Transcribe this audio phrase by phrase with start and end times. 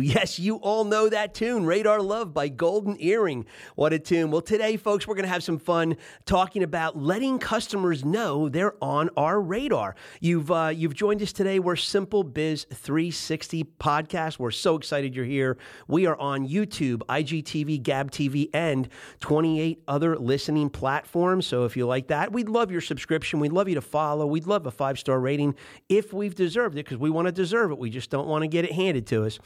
[0.00, 3.46] Yes, you all know that tune, Radar Love by Golden Earring.
[3.74, 4.30] What a tune.
[4.30, 8.76] Well, today, folks, we're going to have some fun talking about letting customers know they're
[8.80, 9.96] on our radar.
[10.20, 11.58] You've uh, you've joined us today.
[11.58, 14.38] We're Simple Biz 360 podcast.
[14.38, 15.58] We're so excited you're here.
[15.88, 21.44] We are on YouTube, IGTV, Gab TV, and 28 other listening platforms.
[21.48, 23.40] So if you like that, we'd love your subscription.
[23.40, 24.26] We'd love you to follow.
[24.26, 25.39] We'd love a five star rating
[25.88, 27.78] if we've deserved it because we want to deserve it.
[27.78, 29.38] We just don't want to get it handed to us.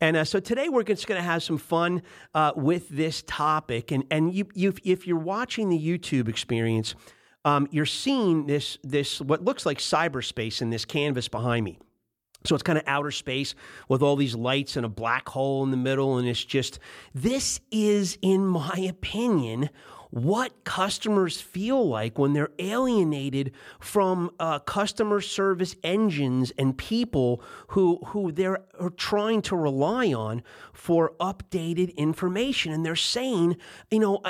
[0.00, 2.02] And uh, so today we're just going to have some fun
[2.34, 3.92] uh, with this topic.
[3.92, 6.94] And and you, you if you're watching the YouTube experience,
[7.44, 11.78] um, you're seeing this this what looks like cyberspace in this canvas behind me.
[12.44, 13.54] So it's kind of outer space
[13.88, 16.18] with all these lights and a black hole in the middle.
[16.18, 16.80] And it's just,
[17.14, 19.70] this is, in my opinion,
[20.12, 27.98] what customers feel like when they're alienated from uh, customer service engines and people who
[28.08, 28.58] who they're
[28.98, 30.42] trying to rely on
[30.74, 32.74] for updated information.
[32.74, 33.56] And they're saying,
[33.90, 34.20] you know,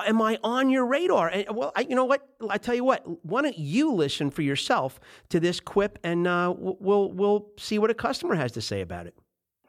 [0.00, 1.28] am I on your radar?
[1.28, 2.28] And, well, I, you know what?
[2.50, 3.02] I tell you what.
[3.24, 7.88] Why don't you listen for yourself to this quip, and uh, we'll we'll see what
[7.88, 9.14] a customer has to say about it.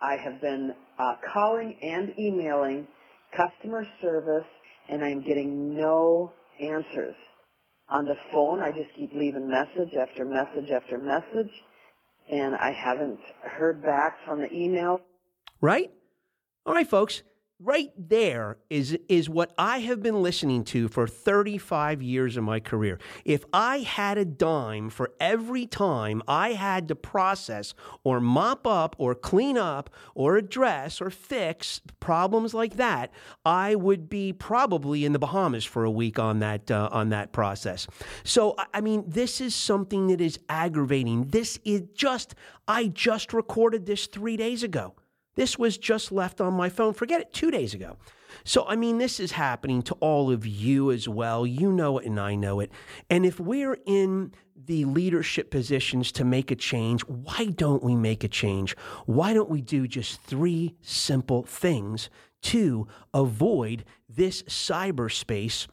[0.02, 2.86] I have been uh, calling and emailing
[3.34, 4.44] customer service
[4.89, 7.16] and I'm getting no answers.
[7.89, 11.52] On the phone, I just keep leaving message after message after message,
[12.31, 15.02] and I haven't heard back from the email.
[15.62, 15.92] Right?
[16.66, 17.23] All right, folks
[17.59, 22.59] right there is is what I have been listening to for 35 years of my
[22.59, 23.00] career.
[23.23, 28.96] If I had a dime for every time I had to process or mop up
[28.98, 33.12] or clean up or address or fix problems like that,
[33.46, 37.31] I would be probably in the Bahamas for a week on that uh, on that
[37.31, 37.88] process.
[38.24, 41.30] So I mean, this is something that is aggravating.
[41.30, 42.35] This is just
[42.68, 44.96] I just recorded this 3 days ago.
[45.36, 47.98] This was just left on my phone, forget it, two days ago.
[48.44, 51.46] So, I mean, this is happening to all of you as well.
[51.46, 52.72] You know it and I know it.
[53.10, 58.24] And if we're in the leadership positions to make a change, why don't we make
[58.24, 58.76] a change?
[59.06, 62.10] Why don't we do just three simple things
[62.44, 65.68] to avoid this cyberspace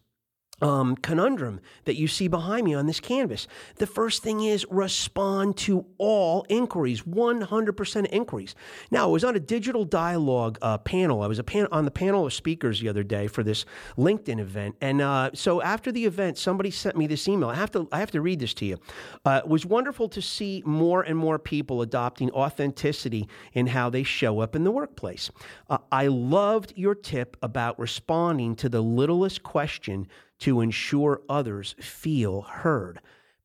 [0.60, 3.46] um, conundrum that you see behind me on this canvas.
[3.76, 8.54] The first thing is respond to all inquiries, 100% inquiries.
[8.90, 11.22] Now, I was on a digital dialogue uh, panel.
[11.22, 13.64] I was pan- on the panel of speakers the other day for this
[13.96, 17.48] LinkedIn event, and uh, so after the event, somebody sent me this email.
[17.48, 18.78] I have to I have to read this to you.
[19.24, 24.02] Uh, it was wonderful to see more and more people adopting authenticity in how they
[24.02, 25.30] show up in the workplace.
[25.68, 30.06] Uh, I loved your tip about responding to the littlest question
[30.40, 33.00] to ensure others feel heard.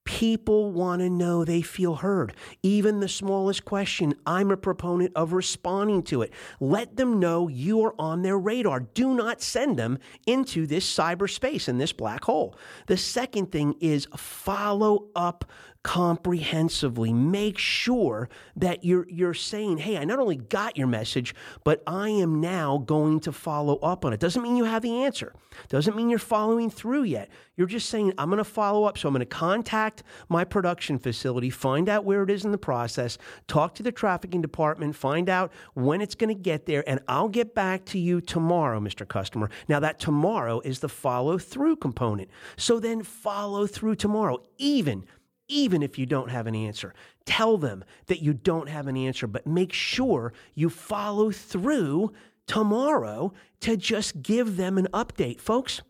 [0.05, 2.35] People want to know they feel heard.
[2.61, 6.31] Even the smallest question, I'm a proponent of responding to it.
[6.59, 8.81] Let them know you are on their radar.
[8.81, 9.97] Do not send them
[10.27, 12.55] into this cyberspace and this black hole.
[12.85, 15.45] The second thing is follow up
[15.85, 17.13] comprehensively.
[17.13, 22.09] Make sure that you're you're saying, "Hey, I not only got your message, but I
[22.09, 25.35] am now going to follow up on it." Doesn't mean you have the answer.
[25.69, 27.29] Doesn't mean you're following through yet.
[27.55, 30.97] You're just saying, "I'm going to follow up, so I'm going to contact my production
[30.97, 35.29] facility, find out where it is in the process, talk to the trafficking department, find
[35.29, 39.07] out when it's going to get there, and I'll get back to you tomorrow, Mr.
[39.07, 42.31] Customer." Now, that tomorrow is the follow through component.
[42.57, 45.05] So then follow through tomorrow, even
[45.47, 46.93] even if you don't have an answer.
[47.25, 52.13] Tell them that you don't have an answer, but make sure you follow through
[52.47, 55.39] tomorrow to just give them an update.
[55.39, 55.81] Folks,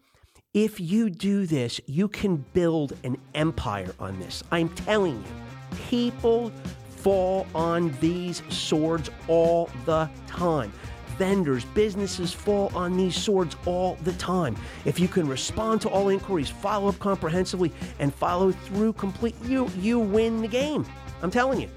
[0.53, 4.43] if you do this, you can build an empire on this.
[4.51, 6.51] I'm telling you, people
[6.89, 10.71] fall on these swords all the time
[11.17, 14.55] vendors, businesses fall on these swords all the time.
[14.85, 19.69] If you can respond to all inquiries, follow up comprehensively, and follow through complete, you
[19.79, 20.85] you win the game.
[21.21, 21.69] I'm telling you.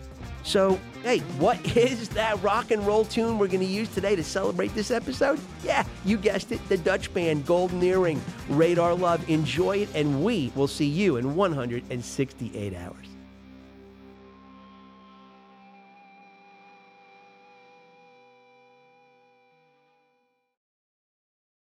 [0.42, 4.24] So, hey, what is that rock and roll tune we're going to use today to
[4.24, 5.38] celebrate this episode?
[5.62, 9.28] Yeah, you guessed it, the Dutch band Golden Earring, Radar Love.
[9.28, 13.17] Enjoy it, and we will see you in 168 hours.